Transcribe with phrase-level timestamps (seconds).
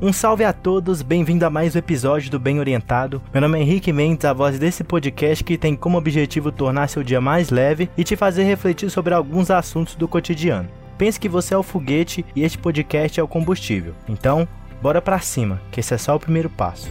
[0.00, 3.20] Um salve a todos, bem-vindo a mais um episódio do Bem Orientado.
[3.32, 7.02] Meu nome é Henrique Mendes, a voz desse podcast que tem como objetivo tornar seu
[7.02, 10.68] dia mais leve e te fazer refletir sobre alguns assuntos do cotidiano.
[10.96, 13.92] Pense que você é o foguete e este podcast é o combustível.
[14.08, 14.46] Então,
[14.80, 16.88] bora pra cima, que esse é só o primeiro passo.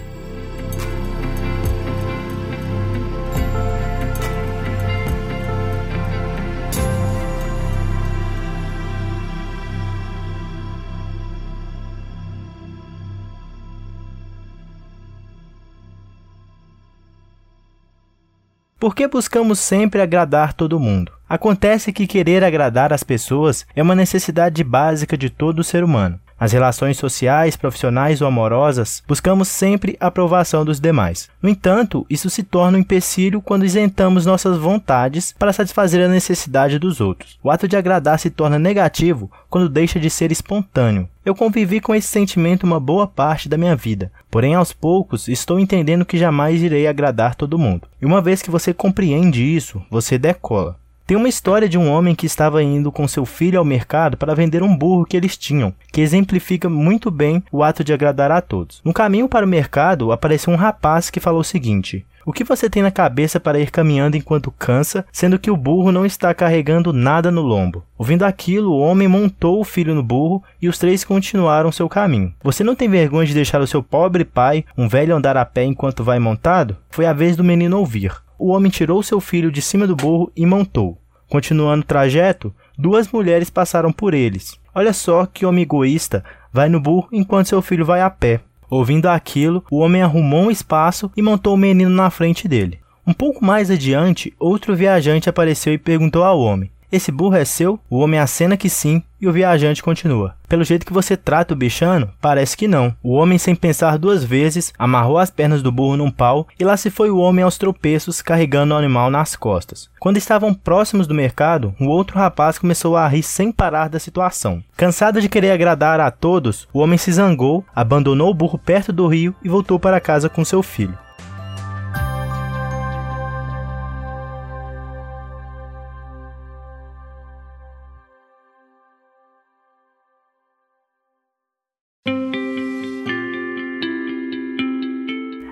[18.80, 21.17] Por que buscamos sempre agradar todo mundo?
[21.30, 26.18] Acontece que querer agradar as pessoas é uma necessidade básica de todo ser humano.
[26.40, 31.30] Nas relações sociais, profissionais ou amorosas, buscamos sempre a aprovação dos demais.
[31.42, 36.78] No entanto, isso se torna um empecilho quando isentamos nossas vontades para satisfazer a necessidade
[36.78, 37.40] dos outros.
[37.44, 41.10] O ato de agradar se torna negativo quando deixa de ser espontâneo.
[41.26, 45.60] Eu convivi com esse sentimento uma boa parte da minha vida, porém aos poucos estou
[45.60, 47.88] entendendo que jamais irei agradar todo mundo.
[48.00, 50.78] E uma vez que você compreende isso, você decola.
[51.08, 54.36] Tem uma história de um homem que estava indo com seu filho ao mercado para
[54.36, 58.42] vender um burro que eles tinham, que exemplifica muito bem o ato de agradar a
[58.42, 58.82] todos.
[58.84, 62.70] No caminho para o mercado, apareceu um rapaz que falou o seguinte: o que você
[62.70, 66.92] tem na cabeça para ir caminhando enquanto cansa, sendo que o burro não está carregando
[66.92, 67.86] nada no lombo?
[67.98, 72.34] Ouvindo aquilo, o homem montou o filho no burro e os três continuaram seu caminho.
[72.44, 75.64] Você não tem vergonha de deixar o seu pobre pai, um velho, andar a pé
[75.64, 76.76] enquanto vai montado?
[76.90, 80.32] Foi a vez do menino ouvir o homem tirou seu filho de cima do burro
[80.36, 80.98] e montou.
[81.30, 84.58] Continuando o trajeto, duas mulheres passaram por eles.
[84.74, 86.24] Olha só que homem egoísta,
[86.54, 88.42] vai no burro enquanto seu filho vai a pé.
[88.70, 92.80] Ouvindo aquilo, o homem arrumou um espaço e montou o menino na frente dele.
[93.06, 97.80] Um pouco mais adiante, outro viajante apareceu e perguntou ao homem: esse burro é seu?
[97.90, 100.36] O homem acena que sim e o viajante continua.
[100.48, 102.96] Pelo jeito que você trata o bichano, parece que não.
[103.04, 106.78] O homem, sem pensar duas vezes, amarrou as pernas do burro num pau e lá
[106.78, 109.90] se foi o homem aos tropeços carregando o animal nas costas.
[110.00, 114.64] Quando estavam próximos do mercado, o outro rapaz começou a rir sem parar da situação.
[114.78, 119.08] Cansado de querer agradar a todos, o homem se zangou, abandonou o burro perto do
[119.08, 120.98] rio e voltou para casa com seu filho.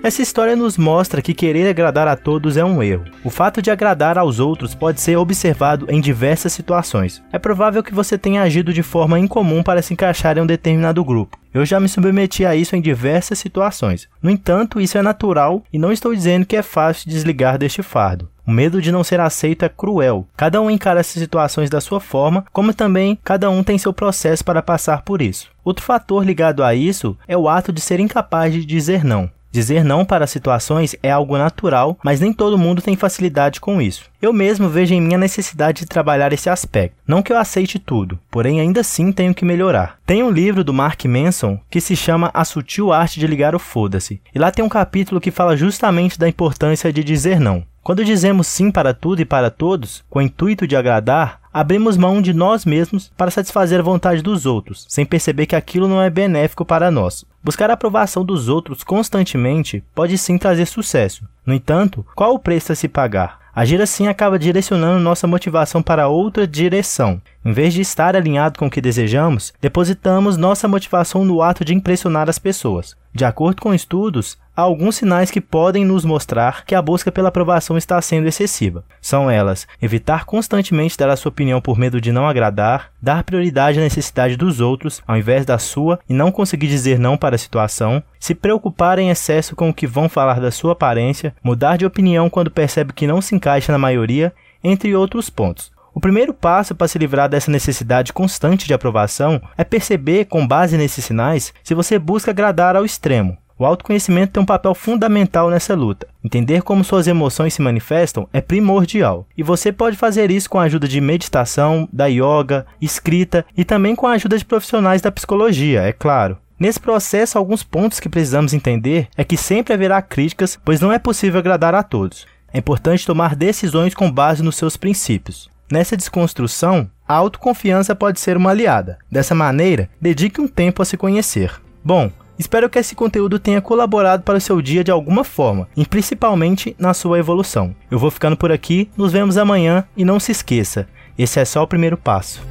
[0.06, 3.06] Essa história nos mostra que querer agradar a todos é um erro.
[3.24, 7.20] O fato de agradar aos outros pode ser observado em diversas situações.
[7.32, 11.04] É provável que você tenha agido de forma incomum para se encaixar em um determinado
[11.04, 11.36] grupo.
[11.52, 14.08] Eu já me submeti a isso em diversas situações.
[14.22, 18.30] No entanto, isso é natural e não estou dizendo que é fácil desligar deste fardo.
[18.46, 20.24] O medo de não ser aceito é cruel.
[20.36, 24.44] Cada um encara essas situações da sua forma, como também cada um tem seu processo
[24.44, 25.48] para passar por isso.
[25.64, 29.28] Outro fator ligado a isso é o ato de ser incapaz de dizer não.
[29.50, 34.04] Dizer não para situações é algo natural, mas nem todo mundo tem facilidade com isso.
[34.20, 36.96] Eu mesmo vejo em minha necessidade de trabalhar esse aspecto.
[37.06, 39.98] Não que eu aceite tudo, porém ainda assim tenho que melhorar.
[40.04, 43.58] Tem um livro do Mark Manson que se chama A Sutil Arte de Ligar o
[43.58, 47.64] Foda-se, e lá tem um capítulo que fala justamente da importância de dizer não.
[47.86, 52.20] Quando dizemos sim para tudo e para todos, com o intuito de agradar, abrimos mão
[52.20, 56.10] de nós mesmos para satisfazer a vontade dos outros, sem perceber que aquilo não é
[56.10, 57.24] benéfico para nós.
[57.44, 61.28] Buscar a aprovação dos outros constantemente pode sim trazer sucesso.
[61.46, 63.38] No entanto, qual o preço a se pagar?
[63.54, 67.22] Agir assim acaba direcionando nossa motivação para outra direção.
[67.44, 71.72] Em vez de estar alinhado com o que desejamos, depositamos nossa motivação no ato de
[71.72, 72.96] impressionar as pessoas.
[73.14, 77.28] De acordo com estudos, há alguns sinais que podem nos mostrar que a busca pela
[77.28, 78.82] aprovação está sendo excessiva.
[79.00, 83.78] São elas: evitar constantemente dar a sua opinião por medo de não agradar, dar prioridade
[83.78, 87.38] à necessidade dos outros ao invés da sua e não conseguir dizer não para a
[87.38, 91.84] situação, se preocupar em excesso com o que vão falar da sua aparência, mudar de
[91.84, 94.32] opinião quando percebe que não se encaixa na maioria,
[94.64, 95.70] entre outros pontos.
[95.94, 100.76] O primeiro passo para se livrar dessa necessidade constante de aprovação é perceber, com base
[100.76, 103.38] nesses sinais, se você busca agradar ao extremo.
[103.58, 106.06] O autoconhecimento tem um papel fundamental nessa luta.
[106.22, 109.26] Entender como suas emoções se manifestam é primordial.
[109.36, 113.96] E você pode fazer isso com a ajuda de meditação, da yoga, escrita e também
[113.96, 116.36] com a ajuda de profissionais da psicologia, é claro.
[116.58, 120.98] Nesse processo, alguns pontos que precisamos entender é que sempre haverá críticas, pois não é
[120.98, 122.26] possível agradar a todos.
[122.52, 125.50] É importante tomar decisões com base nos seus princípios.
[125.70, 128.98] Nessa desconstrução, a autoconfiança pode ser uma aliada.
[129.10, 131.60] Dessa maneira, dedique um tempo a se conhecer.
[131.84, 135.86] Bom, Espero que esse conteúdo tenha colaborado para o seu dia de alguma forma, e
[135.86, 137.74] principalmente na sua evolução.
[137.90, 140.86] Eu vou ficando por aqui, nos vemos amanhã e não se esqueça,
[141.18, 142.42] esse é só o primeiro passo.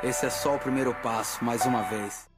[0.00, 2.28] Esse é só o primeiro passo, mais uma vez.